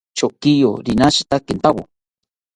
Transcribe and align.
Chokiyo 0.17 0.71
rinashita 0.85 1.35
kintawo 1.45 1.83